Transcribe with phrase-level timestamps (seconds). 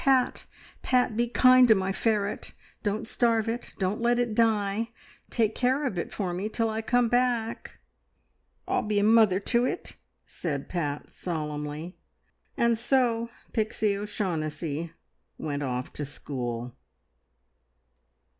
[0.03, 0.45] Pat,
[0.81, 2.53] Pat, be kind to my ferret.
[2.81, 3.75] Don't starve it.
[3.77, 4.89] Don't let it die.
[5.29, 7.77] Take care of it for me till I come back."
[8.67, 11.99] "I'll be a mother to it," said Pat solemnly.
[12.57, 14.91] And so Pixie O'Shaughnessy
[15.37, 16.75] went off to school.